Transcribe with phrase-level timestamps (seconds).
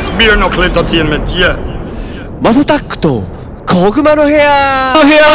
[0.00, 1.60] It's Beer Knuckle Entertainment, yeah.
[2.40, 3.22] Massattack と
[3.68, 5.26] こぐまの部屋部屋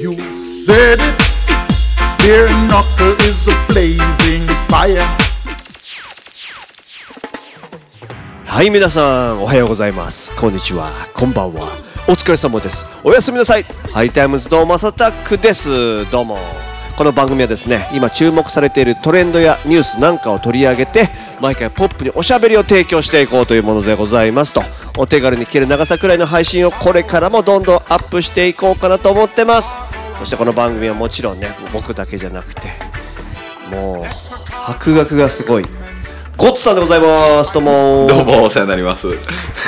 [0.00, 1.00] You said it.
[2.18, 5.06] Beer knuckle is a blazing fire.
[8.44, 10.36] はい皆さんおはようございます。
[10.36, 10.90] こんにちは。
[11.14, 11.68] こんばんは。
[12.08, 12.84] お疲れ様です。
[13.04, 13.62] おやすみなさい。
[13.92, 16.10] ハイタイムズどうも Massattack です。
[16.10, 16.38] どうも
[16.96, 21.08] この番組はですね今注目されているトレンドやニュースなんかを取り上げて
[21.40, 24.62] 毎回ポップにおしゃべりを提供していこうというものでございますと。
[24.98, 29.78] お手軽に聞ける長さくらいの配信をこれからもどんどんアップしていこうかなと思ってます。
[30.18, 32.68] そしてこの番組はもちろんね僕だけじゃなくて
[33.70, 35.81] もう博学がすごい。
[36.36, 39.06] ゴッツさんでございますどうもどうもお世話になります。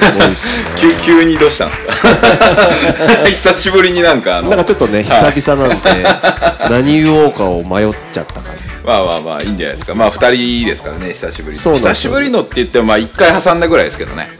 [0.80, 3.26] 急急にどうしたんですか？
[3.28, 6.06] 久しぶりになんかあのなんかちょっとね、はい久々なんで、
[6.70, 8.62] 何言おうかを迷っちゃった感じ。
[8.84, 9.94] まあまあまあいいんじゃないですか。
[9.94, 11.62] まあ二人ですからね、久しぶりに。
[11.62, 14.30] そう久しぶりのって言ってもまあ一回挟んだぐらいですけどね。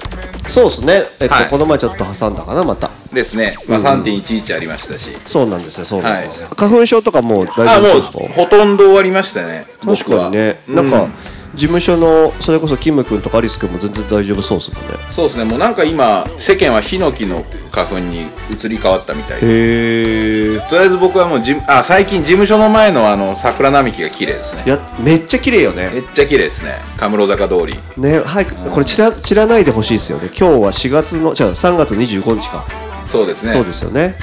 [0.49, 1.05] そうですね。
[1.21, 2.91] えっと、はいこの前ちょっと挟んだかな、また。
[3.13, 3.55] ですね。
[3.69, 5.11] まあ3.11ありましたし。
[5.27, 6.49] そうなんですよ、そうなんですよ。
[6.57, 8.35] 花粉症とかもう大あ、もう丈夫ですか？
[8.35, 9.67] ほとんど終わりましたね。
[9.85, 11.13] 確かにね、なんか、うん
[11.55, 14.95] 事務所の、それこそキム君とかアリス君も全然大丈夫そうですもんね。
[15.11, 15.45] そうですね。
[15.45, 19.47] もうなんか今世間はヒノキの花粉に移り変わったみたいで。
[19.47, 20.61] へえ。
[20.69, 24.69] とりあえず僕はもうじあ最近事務所の前のあの桜並木が綺麗ですねい。
[24.69, 25.91] や、めっちゃ綺麗よね。
[25.93, 26.73] めっちゃ綺麗ですね。
[26.97, 27.75] 神室坂通り。
[27.97, 30.29] ね、早く、これ散ら、散らないでほしいですよね。
[30.29, 32.65] 今日は4月の、じゃあ3月25日か。
[33.07, 33.53] そうですね。
[33.53, 34.17] そうですよね。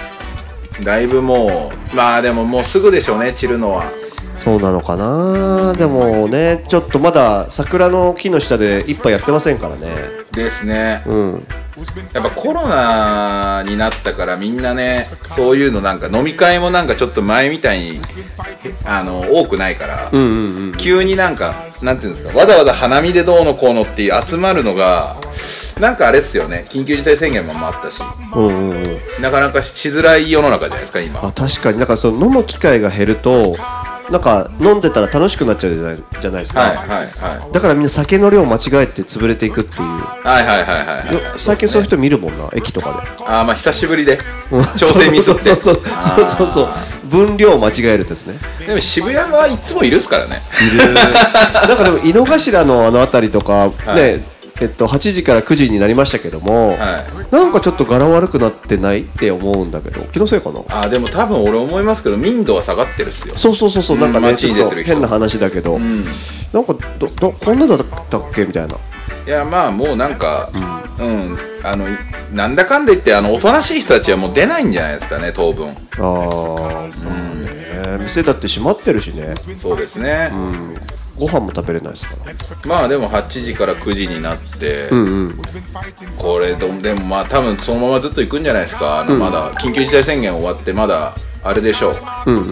[0.84, 3.92] だいぶもうまあでももうすぐでしょうね散るのは
[4.36, 5.74] そうなのかな？
[5.74, 9.88] でもねちょっとまだ桜の木の下で一杯やってませんからね。
[10.32, 11.04] ですね。
[11.06, 11.48] うん。
[12.14, 18.00] やっぱコロナになったからみんなねそういうのなんか飲み会もなんかちょっと前みたいに
[18.86, 25.18] あの多くないから、うんうんうん急になんかなんていうんですかわざわざ花見でどうのこうのっていう集まるのが
[25.80, 26.66] なんかあれっすよね。
[26.70, 28.00] 緊急事態宣言もあったし。
[28.36, 29.00] うんうんうん。
[29.22, 31.20] なかなかしづらい世の中じゃないですか今。
[31.26, 31.80] あ確かに。
[31.80, 33.56] なんかその飲む機会が減ると
[34.12, 37.04] なんか飲んでたら楽しくなっちゃうじゃないじゃないですか、はいはいは
[37.50, 37.54] い。
[37.54, 39.82] だからみんな酒の量間違えて潰れていくっていう。
[39.82, 41.14] はいはいはいはいはい。
[41.14, 43.26] よ最近そういう人見るもんな駅とかで。
[43.26, 44.20] あーまあ久しぶりで。
[44.52, 44.66] うん。
[44.78, 45.42] 調整ミスって。
[45.44, 46.26] そうそうそうそう。
[46.26, 46.68] そうそう
[47.08, 48.36] 分量間違えるですね。
[48.66, 50.42] でも渋谷はいつもいるっすからね。
[50.62, 50.94] いる。
[50.94, 53.96] なんかでも井の頭のあの辺りとか、 はい。
[53.96, 54.31] ね
[54.62, 60.60] えっと、8時から9時になりましたけども、はなんかちょっと柄悪くなってないって思うんだけど気のせいかな？
[60.70, 63.36] あーでも多分俺思いますけど民度は下がってるっすよ。
[63.36, 66.04] そうそうそうそうなんかうんねちょっと変な話だけど、ん。
[66.54, 67.78] なんかどどこんなだっ
[68.10, 68.46] たっけ？
[68.46, 68.76] みたいな
[69.26, 70.52] いやまあもうなんか
[71.00, 71.92] うん、あのい
[72.34, 75.70] なんだかんだ言ってあのおとなしい人たちはもう出ないんじゃないですかね当分。
[75.70, 77.62] あーまあね。
[78.04, 80.78] 店だって閉まってるしね、そうですね、うん、
[81.18, 82.34] ご飯も食べれないですから。
[82.68, 85.42] まあでも8時から9時になって、うんうん。
[86.18, 89.02] これでもでもまあ多分そのままずっと行くんじゃないですか。
[89.02, 91.94] あのまだ緊急事態宣言終わってまだあれでしょう、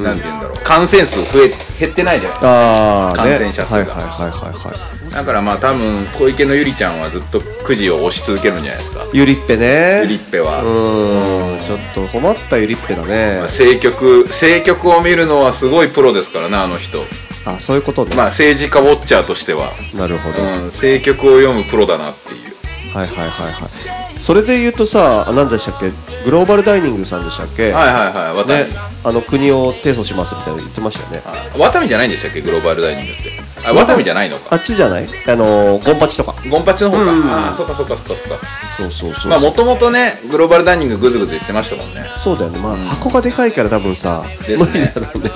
[0.03, 0.63] なんて言うんだろう。
[0.63, 2.47] 感染数増え減ってないじゃないですか。
[2.47, 3.77] ああ、ね、感染者数が。
[3.77, 9.05] はいはいはいはいはいだからまあ多分小池のゆりちゃんはずっと9時を押し続けるんじゃないですか。
[9.11, 10.01] ゆりっぺね。
[10.03, 11.66] ゆりっぺは、うーん。
[11.66, 13.38] ちょっと困ったゆりっぺだね。
[13.38, 17.00] まあ政局政局を見るのはすごいプロですからねあの人。
[17.45, 22.49] あそういうことね、まあ政治家ウォッチャーとしては、なるほど、うん、政局を読むプロだなっていう
[22.94, 24.19] はいはいはいはい。
[24.19, 25.91] それで言うとさあ何でしたっけ？
[26.25, 31.22] グローバルダイニングさんでしたっけ、はいはいはいワタミ、ねあの国を提訴しますみたいなの言ってましたよね。
[31.25, 32.41] あワタミじゃないんでしたっけ？
[32.41, 33.31] グローバルダイニングって。
[33.66, 34.47] あワタミじゃないのか。
[34.51, 35.07] あっちじゃない？
[35.27, 36.35] あのーゴンパチとか。
[36.50, 38.45] ゴンパチの方か、うんああそっかそっかそっかそっか。
[38.77, 42.03] そうそうそう、まあもともとねグローバルダイニンググズグズ言ってましたもんね。
[42.17, 42.59] そうだよね。
[42.59, 45.29] まあ、箱がでかいから多分さ無理だろうね。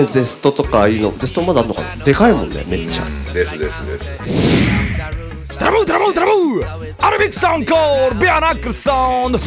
[0.00, 1.12] ねゼストとかいうの。
[1.18, 2.04] ゼストまだあるのかな？
[2.04, 5.27] でかいもんねめっちゃ、うんですですです
[5.58, 6.62] Drabu, drabu, drabu!
[7.00, 9.38] Arabic sound called Bare Knuckle Sound!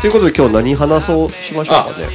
[0.00, 2.06] ということで今日何話そうしましょうあかね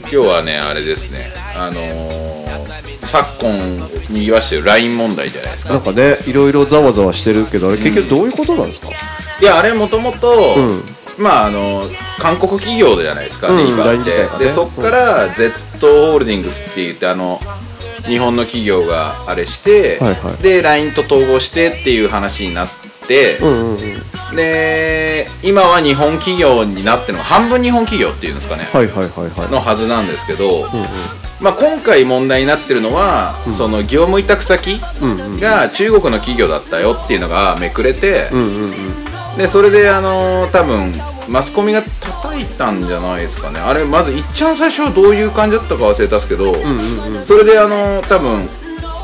[0.00, 1.32] 今日はねあれですね。
[1.56, 5.72] あのー、昨今にぎわしてる LINE 問題じゃないですか。
[5.74, 8.88] なんかねいろいろざわざわしてるけどあれ結局どういうことなんですか、
[9.40, 10.56] いやあれもともと
[11.18, 11.82] まああの
[12.18, 14.38] 韓国企業じゃないですか、うんネイバーって、ね。
[14.38, 17.40] でそっから Z ホールディングスって言ってあの
[18.08, 20.42] 日本の企業があれして、はいはい。
[20.42, 22.68] で LINE と統合してっていう話になっ
[23.06, 24.36] て、うんうんうん。
[24.36, 29.50] で今は日本企業になってるのが半分日本企業っていうんですかね、はいはいはいはい。
[29.50, 30.68] のはずなんですけど、
[31.40, 34.80] まあ、今回問題になってるのは、その業務委託先
[35.40, 38.30] が中国の企業だったよっていうのがめくれて、
[39.36, 40.92] でそれであのー多分
[41.28, 43.58] マスコミが叩いたんじゃないですかね。
[43.58, 46.54] あれまずいっちゃん最初はどういう感じだったか忘れたんですけど、
[47.24, 48.48] それであのー多分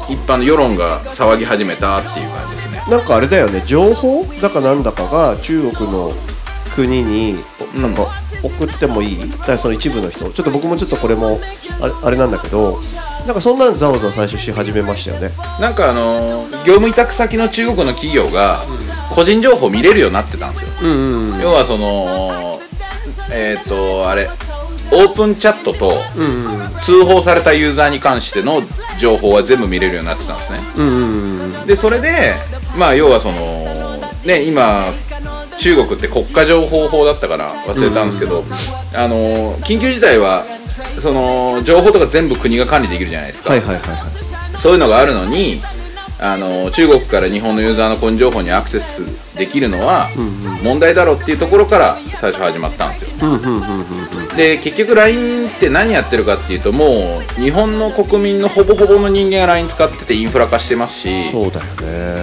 [0.08, 2.82] 一般の世論が騒ぎ始めたっていう感じですね。
[2.88, 3.62] なんかあれだよね。
[3.66, 4.24] 情報？
[4.40, 6.12] だかなんだかが中国の
[6.74, 7.36] 国に
[7.74, 8.08] なんか
[8.42, 9.30] 送ってもいい？
[9.30, 10.30] だからその一部の人。
[10.30, 11.40] ちょっと僕もちょっとこれも
[11.80, 12.80] あれあれなんだけど
[13.26, 15.30] なんかそんなんざわざわ最初し始めましたよね。
[15.60, 18.64] なんかあのー業務委託先の中国の企業が
[19.14, 20.70] 個人情報見れるようになってたんですよ、
[21.43, 22.61] 要はその
[23.31, 24.29] えっ、とあれ
[24.91, 26.03] オープンチャットと
[26.81, 28.62] 通報されたユーザーに関しての
[28.99, 30.59] 情報は全部見れるようになってたんですね、
[31.67, 32.35] でそれで
[32.76, 33.38] まあ要はその
[34.25, 34.93] ね今
[35.59, 38.44] 中国って国家情報法だったかな忘れたんですけど、
[38.94, 40.44] あの緊急事態は
[40.99, 43.50] その情報とか全部国が管理できるじゃないですか、
[44.56, 45.62] そういうのがあるのに
[46.24, 49.02] あの中国から日本のユーザーの個人情報にアクセス
[49.36, 50.08] できるのは
[50.62, 53.10] 問題だろうっていうところから最初始まったんですよ。
[54.36, 61.66] で結局 LINE って何やってるかっていうともう日本の国民のほぼほぼの人間が LINE 使っててインフラ化してますしそうだよ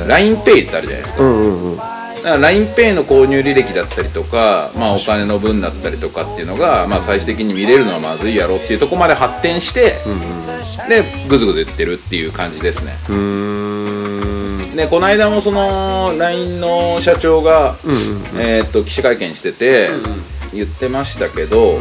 [0.07, 1.99] ね LINEPay ってあるじゃないですか。
[2.19, 9.93] だから LINEPay の購入履歴だったりとか、まあ、お金の分だったりとかっていうのが、まあ、最終的に見れるのはまずいやろっていうところまで発展して、
[10.89, 12.97] でぐずぐず言ってるっていう感じですね。
[14.75, 17.75] でこの間もその LINE の社長が、
[18.37, 19.89] えーっと記者会見してて
[20.53, 21.79] 言ってましたけど、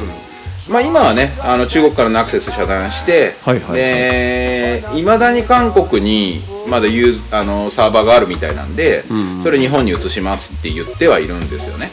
[0.70, 3.74] まあ、今はねあの中国からのアクセス遮断して、はいはいはい。
[3.76, 9.04] でいまだに韓国にまだユーあのサーバーがあるみたいなんで、
[9.42, 11.90] それ日本に移しますって言ってはいるんですよね。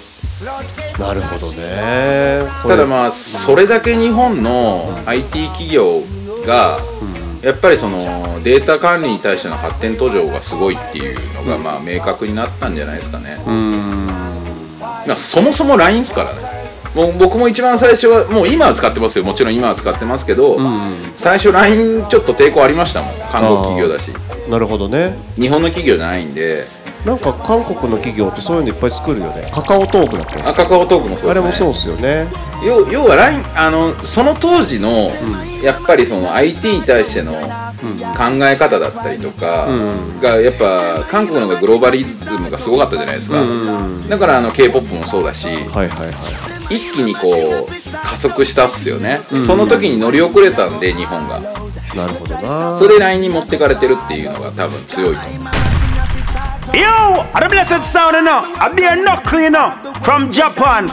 [1.00, 2.44] なるほどね。
[2.64, 6.02] ただまあそれだけ日本の IT 企業
[6.46, 6.80] が
[7.46, 8.00] やっぱりその
[8.44, 13.38] データ管理に対しての発展途上がすごいっていうのがまあ明確になったんじゃないですかね。
[15.08, 16.40] まあそもそも LINE ですからね。
[16.96, 19.26] もう僕も一番最初はもう今は使ってますよ。
[19.26, 20.58] もちろん今は使ってますけど、
[21.18, 23.14] 最初 LINE ちょっと抵抗ありましたもん。
[23.32, 24.12] 韓国企業だし。
[24.50, 25.16] なるほどね。
[25.36, 26.66] 日本の企業じゃないんで
[27.06, 29.52] なんか韓国の企業ってそういうのいっぱい作るよね。
[29.54, 30.42] カカオトークだっけ？
[30.42, 31.32] あカカオトークもそうですね。
[31.32, 32.28] あれもそうっすよね。
[32.66, 34.90] 要要は LINE あのその当時の、
[35.62, 37.38] やっぱりその IT に対しての考
[38.48, 39.68] え方だったりとか
[40.20, 43.38] がやっぱ韓国のグローバリズムがすごかったじゃないですか、
[44.10, 46.76] だからあの k p o p もそうだしはいはいはい。
[46.76, 47.72] 一気にこう
[48.08, 51.40] 加速したっすよね、その時に乗り遅れたんで日本が。
[51.96, 52.78] なるほどな。
[52.78, 55.44] それで LINE に持ってかれてるっていうのが多分強いと思う
[56.76, 58.46] Yo, the blessed sound enough?
[58.60, 59.72] I be a knuckle, you know,
[60.04, 60.88] from Japan.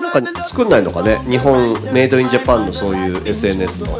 [0.00, 1.18] なんか作んないのかね？
[1.28, 3.98] 日本メイドインジャパンのそういう SNS の。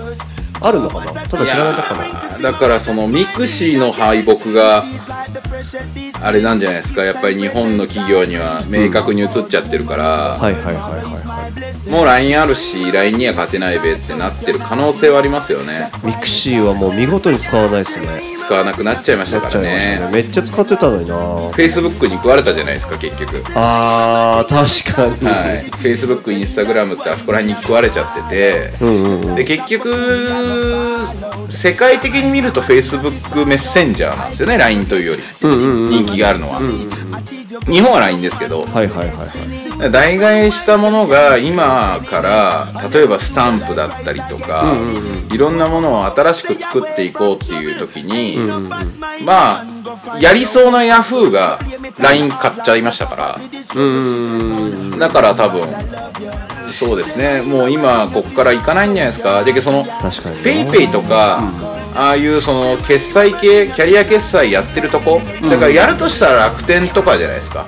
[0.62, 1.12] あるのかな？
[1.28, 2.38] ただ知らないだけかな。
[2.38, 4.84] だからそのミクシーの敗北が
[6.22, 7.04] あれなんじゃないですか？
[7.04, 10.04] やっぱり日本の企業には明確に移っちゃってるから、
[10.38, 11.90] はいはいはいはいはい。
[11.90, 15.90] もう LINE あるし LINE には勝てないべってなってる可能性はありますよね。
[16.02, 18.06] ミクシーはもう見事に使わないですね
[18.46, 19.98] 使わなくなっちゃいましたからね。
[19.98, 20.10] ね。
[20.12, 21.16] めっちゃ使ってたのにな。
[21.50, 23.42] Facebook に食われたじゃないですか結局。
[23.56, 29.92] あー確かに、はい、Facebook、Instagram ってあそこら辺に食われちゃってて、で結局
[31.48, 35.22] 世界的に見ると Facebook メッセンジャーなんですよね LINE というより。
[35.42, 36.60] 人気があるのは、
[37.68, 39.24] 日本は LINE ですけどはいはいはいは
[39.88, 39.90] い。
[39.90, 44.64] 代替えしたものが今から例えばスタンプだったりとか、
[45.32, 48.38] いろんなものを新しく作っていこうっていう時に、
[49.24, 49.64] まあ
[50.20, 51.58] やりそうなヤフーが
[51.98, 53.38] LINE 買っちゃいましたから。
[54.98, 55.62] だから多分
[56.72, 57.42] そうですね。
[57.42, 59.44] もう今こっから行かないんじゃないですか。
[59.44, 60.42] でその確かにね。
[60.42, 61.42] ペイペイとか、
[61.96, 65.20] ああいうその決済系キャリア決済やってるとこ？
[65.42, 67.66] だからやるとしたら楽天とかじゃないですか、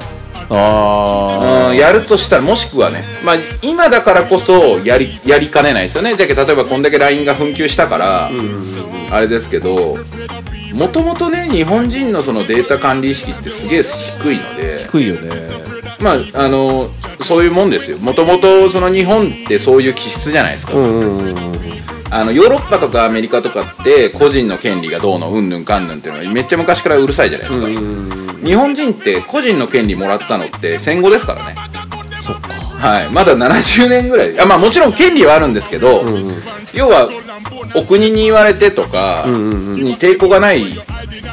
[0.50, 6.14] あうん、やるとしたらもしくはね、まあ、今だからこそやりやりかねないですよね。
[6.16, 8.30] だけど例えばこんだけ LINE が紛糾したから、
[9.10, 9.96] あれですけど
[10.74, 15.30] もともとね日本人のそのデータ管理意識ってすげえ低いのでー低いよね。
[16.00, 16.90] まああの
[17.22, 17.98] そういうもんですよ。
[17.98, 20.74] もともとその日本ってそういう気質じゃないですか、
[22.10, 27.68] あのヨーロッパとかアメリカとかって個人の権利がどうのうんぬんかんぬんっていうのはめっちゃ昔からうるさいじゃないですか、
[28.44, 31.54] 日本人って個人の権利もらったのって戦後ですからね。
[32.20, 32.48] そっか。
[32.52, 34.38] はい、まだ70年ぐらい。
[34.40, 36.04] あまあもちろん権利はあるんですけど、
[36.74, 37.08] 要は
[37.74, 40.64] お国に言われてとかに抵抗がない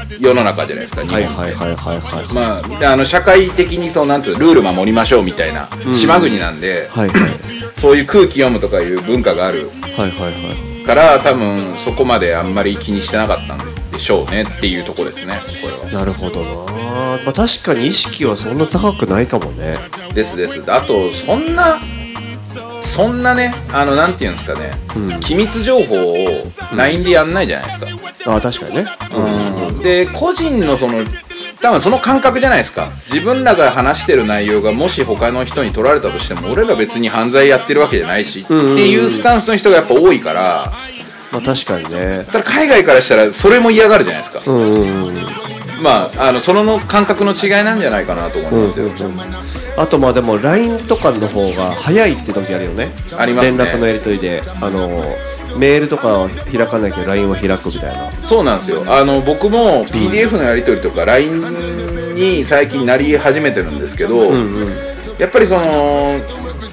[0.09, 2.33] 世の中じゃないですか日本はいはいはいはいはい。
[2.33, 7.31] まあで、あの社会的にそうなんつうルール守りましょうみたいな島国なんで、はいはい。
[7.75, 9.69] そういう空気読むとかいう文化がある。
[9.97, 10.85] はいはいはい。
[10.85, 15.91] から多分そこまであんまり気にしてなかったんでしょうねっていうとこですねこれは。
[15.91, 16.73] なるほどな。
[17.23, 19.75] まあ確かに意識はそんな高くないかもね。
[20.13, 20.63] ですです。
[20.67, 21.77] あとそんな
[22.95, 24.71] そんなねあのなんていうんですかね、
[25.19, 26.15] 機密情報を
[26.73, 27.87] LINE でやんないじゃないですか、
[28.25, 28.85] あ確かにね。
[29.83, 31.03] で個人のその
[31.61, 32.89] 多分その感覚じゃないですか。
[33.11, 40.71] 自分らが話してる内容がもし他の人に取られたとしても俺ら別に犯罪やってるわけじゃないしっていうスタンスの人がやっぱ多いから。
[41.33, 42.23] まあ確かにね。
[42.27, 44.41] ただ海外からしたらそれも嫌がるじゃないですか。
[44.45, 45.15] うんうんうん。
[45.83, 48.89] まああのそのの感覚の違いなんじゃないかなと思いますよ、
[49.77, 52.91] あとまあでも LINE とかの方が早いって時あるよね。
[53.17, 53.57] ありますね。
[53.57, 54.41] 連絡のやり取りで。
[54.61, 55.03] あの
[55.57, 58.11] メールとかは開かないけど LINE は開くみたいな。
[58.11, 58.83] そうなんですよ。
[58.87, 64.25] あの僕も PDF のやり取りとか LINE に最近なり始めてるんですけど、
[65.17, 66.19] やっぱりその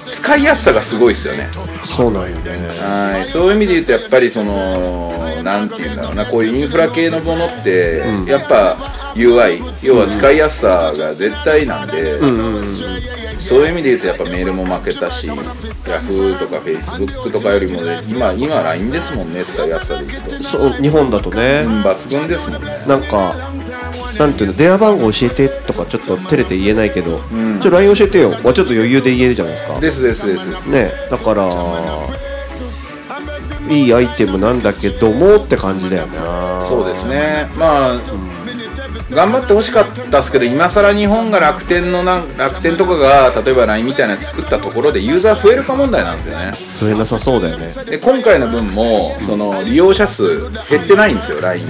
[0.09, 1.49] 使いやすさがすごいですよね。
[1.85, 2.51] そうなんよね。
[2.81, 3.25] はい。
[3.25, 5.09] そういう意味で言うとやっぱりその
[5.43, 6.25] なんていうんだろうな。
[6.25, 8.75] こういうインフラ系のものって、やっぱ
[9.15, 12.19] UI 要は使いやすさが絶対なんで、
[13.39, 21.63] そういう意味で言うとやっぱメールも負けたし Yahoo とか Facebook とかよりもね今今 LINE ですもんね使いやすさで言うと、そう日本だとね。
[21.65, 22.69] うん、抜群ですもんね。
[22.87, 23.35] なんか
[24.17, 27.19] なんていうの電話番号教えてとかちょっと照れて言えないけど、
[27.61, 28.31] ちょ LINE 教えてよ。
[28.31, 29.79] はちょっと余裕で言えるじゃないですか。
[29.79, 30.69] ですですですです。
[30.69, 30.91] ね。
[31.09, 31.49] だから
[33.69, 36.65] いいアイテムなんだけどもって感じだよな。
[36.67, 37.49] そうですね。
[37.55, 37.99] まあ、
[39.11, 46.53] 頑張ってほしかったですけど今更日本が楽天のなん楽天とかが例えば LINE みたいなの作ったところでユーザー増えるか問題なんですよね。
[46.79, 47.67] 増えなさそうだよね。
[47.85, 51.65] で今回の分もその利用者数減ってないんですよ LINE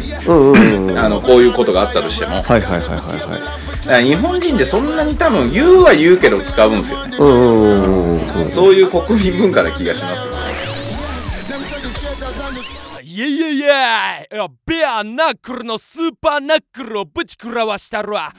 [1.21, 2.41] こういうことがあったとしても。
[2.41, 3.89] はいはいはいはいはい。
[3.89, 7.17] ら日本人ってそんなに多分言うは言うけど使うんですよね。
[7.17, 8.49] うんうんうんうんうん。
[8.49, 10.43] そういう国民文化な気がします
[13.13, 14.47] いやいやいやいや。
[14.65, 18.33] ベアナックルのスーパーナックルをぶち食らわしたるわ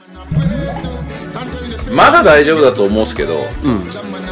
[1.93, 3.39] まだ大丈夫だと思うんですけど、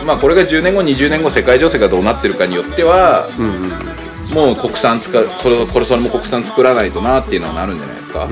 [0.05, 3.29] まあこれが10年後20年後世界情勢がどうなってるかによっては、
[4.33, 8.27] もう国産使うこれこれそれも国産作らないとなっていうのはなるんじゃないですか、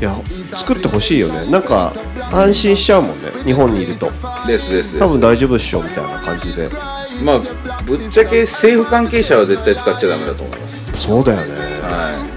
[0.00, 0.14] いや
[0.54, 1.50] 作ってほしいよね。
[1.50, 1.94] なんか
[2.30, 3.30] 安心しちゃうもんね。
[3.46, 4.10] 日本にいると。
[4.46, 4.98] ですですです。
[4.98, 6.68] 多分大丈夫っしょみたいな感じで。
[7.24, 7.40] まあ
[7.84, 10.92] ぶっちゃけ政府関係者は絶対使っちゃダメだと思います。
[10.94, 11.54] そうだよね。
[11.82, 12.30] はい。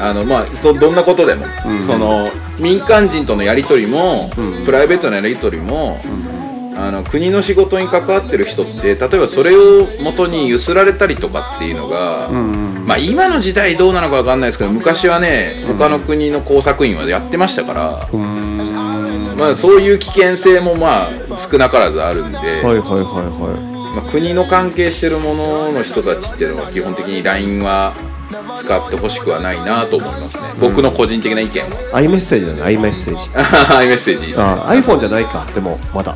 [0.00, 1.46] あのまあどどんなことでも、
[1.82, 4.30] その民間人とのやり取りも、
[4.64, 6.00] プライベートなやり取りも、
[6.76, 18.08] あの国の仕事に関わってる人って例えばそれを元にゆすられたりとかっていうのが、まあ今の時代どうなのかわかんないですけど昔はね他の国の工作員はやってましたから、
[19.38, 27.94] まあそういう危険性もまあ少なからずあるんで、はいはいはいはまあ、国の関係してるものの人たちっていうのは基本的に LINE は
[28.56, 32.00] 使ってほしくはないなと思いますね、僕の個人的な意見は。
[32.00, 32.76] い iMessage だね。
[32.76, 33.30] iMessage
[33.86, 34.38] メッセージいいです。
[34.38, 35.46] ねあ iPhone じゃないか。
[35.54, 36.14] でもまだ。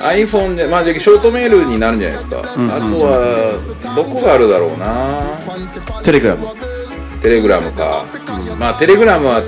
[0.00, 5.20] iPhone でまあじゃあショートメールになるんじゃないですか、あとはどこがあるだろうな。
[6.02, 6.48] テレグラム
[7.22, 8.04] テレグラムか、
[8.58, 9.42] まあテレグラムは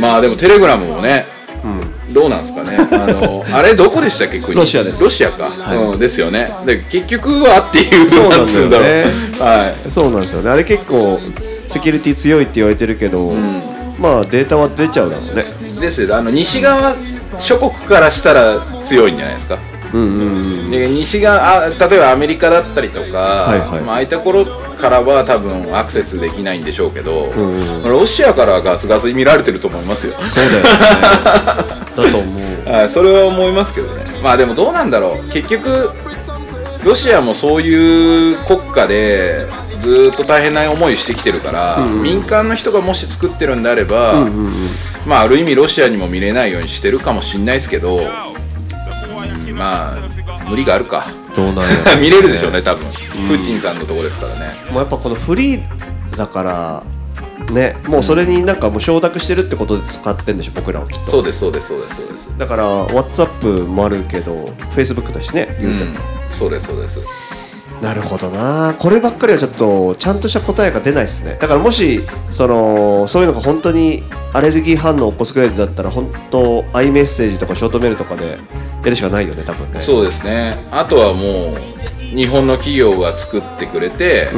[0.00, 1.23] まあでもテレグラムもね、
[2.14, 2.78] どうなんですかね。
[2.78, 4.54] あの あれどこでしたっけ国？
[4.54, 5.02] ロシアです。
[5.02, 5.50] ロシアか、
[5.92, 6.50] うん、ですよね。
[6.64, 9.04] で結局はっていうそうなんだよね。
[9.38, 9.90] はい。
[9.90, 10.50] そうなんですよね。
[10.50, 11.20] あれ結構
[11.68, 13.32] セキュリティ強いって言われてるけど、
[13.98, 15.44] まあデータは出ちゃうだろうね。
[15.80, 16.94] ですよあの西側
[17.38, 19.58] 諸国からしたら強いんじゃないですか、
[20.70, 23.82] で西側あ例えばアメリカだったりとか、いはい。
[23.82, 27.28] まあああいった頃からは多分アクセスできないんでしょうけど、
[27.84, 30.14] ロシアからはガツガツに見られてると思いますよ。
[30.28, 32.30] そうだよね だと思
[32.66, 32.68] う。
[32.68, 34.04] はいそれは思いますけどね。
[34.22, 35.30] まあでもどうなんだろう。
[35.30, 35.90] 結局
[36.84, 39.46] ロシアもそういう国家で
[39.80, 44.26] ずーっと大変な思いしてきてるから、民間の人がもし作ってるんであれば、
[45.06, 49.96] まあある意味ロシアにも見れないようにしてるかもしんないですけど、うんまあ
[50.48, 51.06] 無理があるか。
[51.34, 54.54] どうなんやろ 見れるでしょうね多分、プーチンさんのところですからね。
[54.70, 56.82] もうやっぱこのフリーだから
[57.52, 61.10] ねもうそれになんかもう承諾してるってことで使ってんでしょ僕らはきっと。
[61.10, 62.38] そうですそうですそうですそうです。
[62.38, 66.98] だから WhatsApp もあるけど Facebook だしね言うても、うんそうですそうです。
[67.80, 68.74] なるほどな。
[68.78, 71.36] こればっかりはちょっとちゃんとした答えが出ないですね。
[71.40, 78.38] だからもしそのそういうのが本当にアレルギー反応を起こすぐらいだったら本当 iMessage とかショートメールとかでや
[78.84, 79.80] るしかないよね多分ね。
[79.80, 80.56] そうですね。
[80.72, 81.54] あとはもう
[82.00, 84.28] 日本の企業が作ってくれて、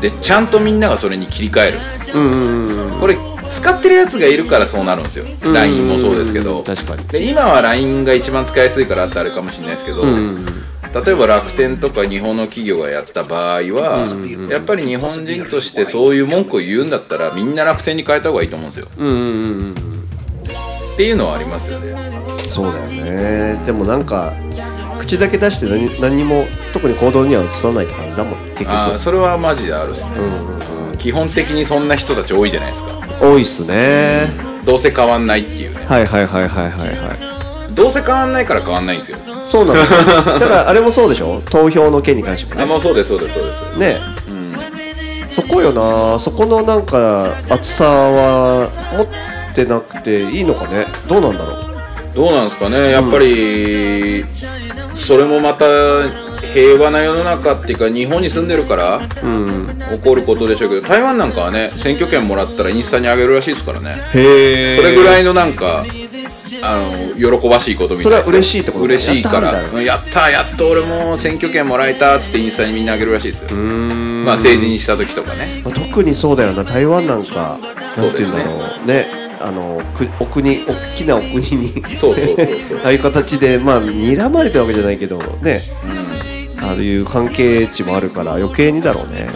[0.00, 1.78] でちゃんとみんながそれに切り替える、
[3.00, 3.16] これ
[3.48, 6.62] 使ってるやつがいるからそうなるんですよ、LINE もそうですけど。
[6.62, 7.06] 確かに。
[7.08, 14.06] で今は LINE が一番使いやすいからってあるかもしれないですけど、例えば楽天とか日本の企業がやった場合は、
[14.50, 18.88] やっぱり日本人としてそういう文句を言うんだったらみんな楽天に変えた方がいいと思うんですよ、っ
[20.96, 21.94] ていうのはありますよね。
[22.48, 23.60] そうだよね。
[23.66, 24.32] でもなんか
[24.98, 28.98] 口だけ出して何何にも特に行動には移さないって感じだもん結局。
[28.98, 30.12] それはマジであるっすね、
[30.70, 32.90] うん基本的にそんな人たち多いじゃないですか。
[33.20, 34.30] 多いっすね。
[34.64, 35.84] どうせ変わんないっていうね。
[35.86, 37.74] はいはいはいはいはいはい。
[37.74, 39.18] どうせ変わんないから変わんないんですよ。
[39.44, 39.86] そうなのだ。
[40.40, 41.42] からあれもそうでしょ？
[41.50, 42.64] 投票の件に関してもね。
[42.64, 43.78] あもうそうですそうですそうです。
[43.78, 44.00] ね、
[45.28, 46.18] そこよな。
[46.18, 49.06] そこのなんか厚さは持っ
[49.54, 50.86] てなくていいのかね。
[51.06, 51.66] どうなんだろう。
[52.14, 52.90] どうなんですかね。
[52.90, 54.24] やっぱり、
[54.98, 55.66] それもまた
[56.56, 63.96] 平和な世の中っていうか日本に住んでるから、起こることでしょうけど台湾なんかはね選挙権もらったらインスタに上げるらしいですからね。
[64.14, 65.84] へえそれぐらいのなんか
[66.62, 69.52] あの喜ばしいことみたいそれは嬉しいってこと嬉しいから。
[69.52, 73.50] やったやったーやっと俺も選挙権もらえたっつってインスタにみんなあげるらしいですよ。
[73.54, 75.60] まあ政治にした時とかね。
[75.62, 76.64] まあ特にそうだよな。
[76.64, 77.58] 台湾なんか
[77.98, 78.84] なんていうんだろそう。
[78.84, 79.26] うね。
[79.38, 82.78] あのくお国大きなお国にそうそうそうそう。
[82.84, 86.05] ああいう形でまあ睨まれてるわけじゃないけどね、あ
[86.62, 89.28] あいう関係値もあるから余計にだろうね。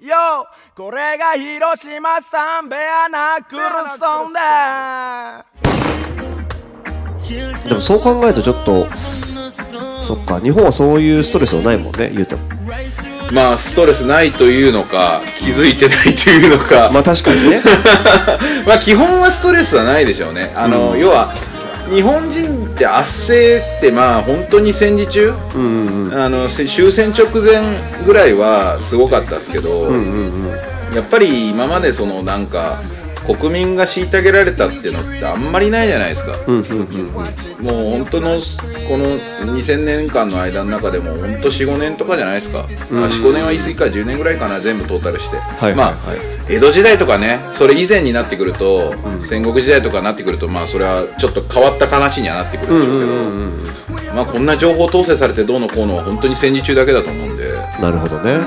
[0.00, 0.46] よ
[0.76, 3.62] これが広島サンベアナクル
[3.98, 5.46] ソンだ。
[7.68, 8.86] でもそう考えるとちょっと
[10.00, 12.42] そっか日本はそういうストレスはないもんね言うても。
[13.32, 16.90] まあストレスないというのか気づいてないというのか。
[16.92, 17.62] まあ確かにね。
[18.66, 20.52] まあ基本はストレスはないでしょうね。
[20.54, 21.32] あの、要は
[21.94, 25.32] 日本人って圧政ってまあ本当に戦時中、
[26.12, 29.84] あのせ終戦直前ぐらいはすごかったですけど、
[30.94, 32.82] やっぱり今までそのなんか
[33.26, 38.38] 国民が虐げられたっていうのってあんまりないじゃないですか、もう本当の
[38.88, 39.06] この
[39.54, 42.58] 2000年間の間の中でも本当45年とかじゃないですか、
[42.98, 45.74] まあ、45年は言い過ぎか10年ぐらいかな全部トータルして、いはいはい。
[45.74, 45.94] まあ
[46.50, 48.92] 江戸時代とかねそれ以前になってくると、
[49.26, 53.06] 戦国時代とかになってくるとまあそれはちょっと変わった話にはなってくるんでしょうけ
[54.10, 57.44] ど、まあこんな情報統制されてどうのこうのは本当に戦時中だけだと思うんで。
[57.80, 58.38] なるほどね、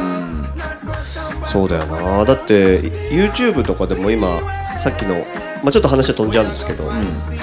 [1.48, 2.26] そうだよな。
[2.26, 4.28] だって YouTube とかでも今
[4.78, 5.16] さっきの、
[5.64, 6.84] まあ、ちょっと話は飛んじゃうんですけど、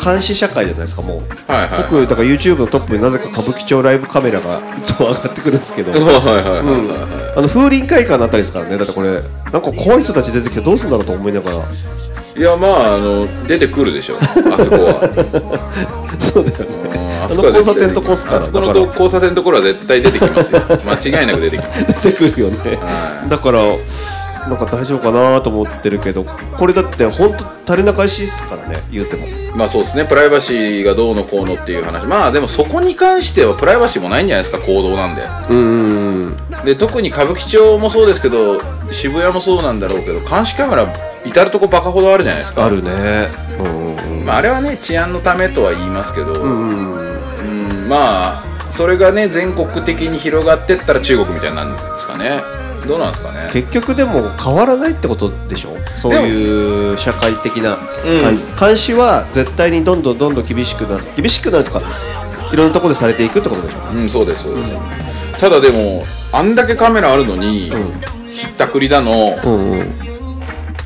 [0.04, 1.18] 監視社会じゃないですかもう、
[1.50, 5.92] はいはい僕だから YouTube のトップになぜか歌舞伎町ライブカメラがいつも上がってくるんですけど。
[5.92, 8.76] 風林会館のあたりですからね。
[8.76, 11.56] だってこれなんか怖い人たち出てきてどうするんだろうと思いながら。
[12.36, 14.16] いやまああの出てくるでしょ。
[14.20, 15.00] あそこは。
[16.20, 16.92] そうだようん。
[16.92, 20.52] ねあの交差点とこすからあそこの交差点のところは絶対出てきます。
[20.52, 21.86] よ 間違いなく出てきます。
[21.86, 22.78] 出てくるよね、
[23.28, 23.60] だから
[24.48, 26.22] なんか大丈夫かなと思ってるけど
[26.58, 29.26] これだって本当垂れ流しですからね言うても。
[29.56, 30.04] まあそうですね。
[30.04, 32.04] プライバシーがどうのこうのっていう話。
[32.06, 35.22] まあでもそこに関してはプライバシーもないんじゃないですか行動なんで。
[36.64, 38.60] で特に歌舞伎町もそうですけど
[38.90, 40.86] 渋谷もそうなんだろうけど監視カメラ
[41.24, 42.66] 至るとこバカほどあるじゃないですか。
[42.66, 43.28] あるね。
[43.58, 47.13] うんうんまあ、あれはね治安のためとは言いますけど、うん
[47.88, 52.40] まあそれがね全国的に広がってったら中国みたいになるんですかね。
[52.86, 53.48] どうなんですかね。
[53.50, 55.74] 結局でも変わらないってことでしょ？
[55.96, 57.86] そういう社会的な、か
[58.30, 58.68] ん。
[58.68, 61.04] 監視は絶対にどんどんどんどん厳しくなる。
[61.16, 61.80] 厳しくなるとか
[62.52, 63.78] いろんなところでされていくってことでしょ？
[63.94, 67.72] うんそうですそうです、ただでもあんだけカメラあるのに、
[68.28, 70.13] ひったくりだの、うんうん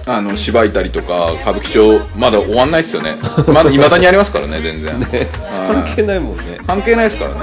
[0.09, 3.17] あの芝居たりとか歌舞伎町まだ終わんないっすよね。
[3.47, 5.29] まだいまだにありますからね全然、はい。
[5.67, 6.43] 関係ないもんね。
[6.67, 7.39] 関係ないですからね、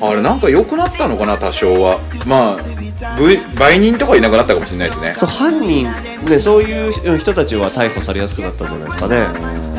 [0.00, 1.98] あれなんか良くなったのかな多少は。
[2.26, 2.56] まあ
[3.16, 5.14] ぶ売人とかいなくなったかもしれないですね。
[5.14, 5.88] そう犯人
[6.26, 9.26] ねそういう人たちは逮捕されやすくなったんじゃないですかね。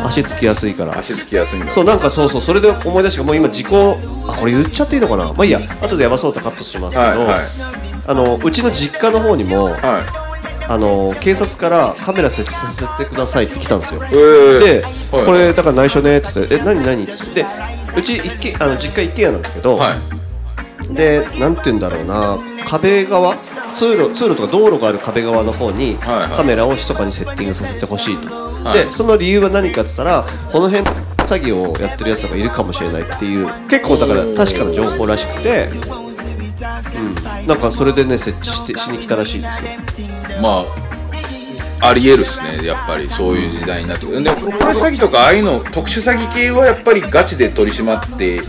[0.05, 0.97] 足つきやすいから。
[0.97, 3.23] 足つきやすいそうなんかそうそうそれで思い出した。
[3.23, 5.25] もう今時効あこれ言っちゃっていいのかな。
[5.25, 5.59] まあいいや。
[5.81, 7.39] 後でやばそうとカットしますけど、はいはい。
[8.07, 9.69] あのうちの実家の方にもは
[10.21, 10.24] い
[10.67, 14.59] あの警察からカメラ設置させてくださいって来たんですよ、えー。
[14.59, 15.25] で、はい。
[15.25, 17.13] これだから内緒ねって言って「え何何?」って。
[17.13, 17.45] 言ってで
[17.97, 20.93] うち一軒あの実家一軒家なんですけど、はい。
[20.93, 23.35] でなんて言うんだろうな壁側
[23.73, 28.27] 通路通路とか道路がある壁側の方にカメラを密かにセッティングさせてほしいと、
[28.63, 28.85] はい。
[28.85, 30.87] でその理由は何かって言ったらこの辺
[31.25, 35.69] 詐欺をやってるやつがいるかもしれないっていう結構だから確かな情報らしくて、
[36.95, 39.69] うん、なんかそれでね設置してしに来たらしいんですよ。
[40.41, 40.65] ま
[41.81, 44.23] あありえるっすねやっぱりそういう時代になってくる。
[44.23, 48.41] でこれ詐欺とかああいうの特殊詐欺系はやっぱりガチで取り締まっていっ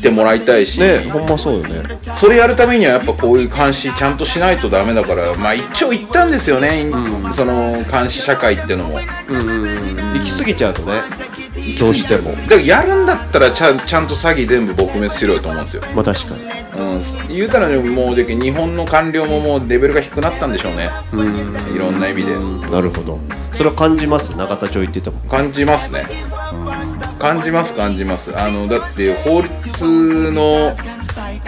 [0.00, 1.82] てもらいたいし、ねほんまそうよね。
[2.14, 6.86] それやるためにはやっぱこういう監視ちゃんとしないとダメだからまあ一長一短ですよね、
[7.32, 9.00] その監視社会ってのも。
[9.00, 10.92] 行き過ぎちゃうとね。
[11.80, 12.32] どうしても。
[12.32, 20.90] だからやるんだったらちゃんちゃんと詐欺全部撲滅しろよと思うんですよ、まあ確かにうん、言うたらねもうじゃけ日本の官僚ももうレベルが低くなったんでしょうね。
[21.74, 22.34] いろんな意味で。
[22.70, 23.18] なるほど。
[23.52, 24.36] それは感じます？
[24.36, 25.18] 永田町行ってても。
[25.28, 26.04] 感じますね。
[27.18, 28.38] 感じます感じます。
[28.38, 30.72] あのだって法律の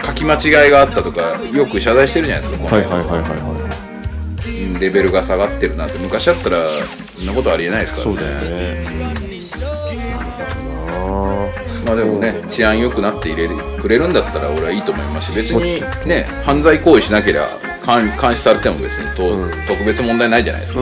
[0.05, 4.63] 書き間違いがあったとかよく謝罪してるじゃないですかはいはいはいはいはい。
[4.63, 5.97] うんレベルが下がってるなんて。
[5.99, 8.17] 昔だったらそんなことありえないですからね。
[8.17, 9.00] そうだよね
[11.91, 17.47] まあでもね治安良くなって入れるくれるんだったら俺はいいと思いますし別にね犯罪行為しなければ
[17.85, 19.23] 監監視されても別にと、
[19.67, 20.79] 特別問題ないじゃないですか、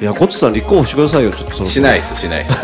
[0.00, 2.60] いやゴッツさん立候補してくださいよちょっとそのしないっすしないっす。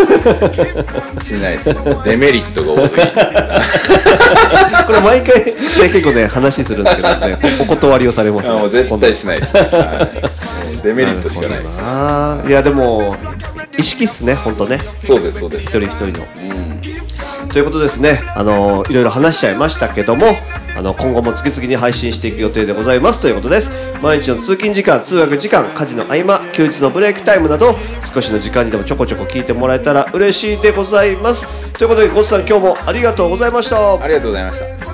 [1.25, 1.72] しないっす
[2.05, 3.09] デメリットが多すぎる
[4.87, 10.75] これ毎回、ね、結構ね話するんですけどねおお断りをされますあもう絶対しないっす、はい。
[10.75, 11.66] も うデメリットしかないで
[12.44, 13.16] すいやでも
[13.78, 14.80] 意識っすね本当ね。
[15.02, 15.64] そうですそうです。
[15.64, 16.26] 一人一人の、
[17.52, 18.20] ということですね。
[18.34, 20.26] あのいろいろ話しちゃいましたけども
[20.76, 23.70] あの今後も次々に配信していく予定でございますということです。
[24.02, 31.46] 毎日の通勤時間通学時間家事の合間休日のブレイクタイムなど少しの時間にでもちょこちょこ聞いてもらえたら嬉しいでございます。
[31.78, 33.94] ということでゴッツさん今日もありがとうございました。
[34.02, 34.86] ありがとうございました